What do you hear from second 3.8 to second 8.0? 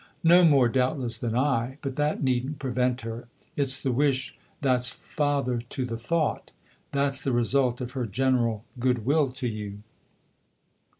wish that's father to the thought. That's the result of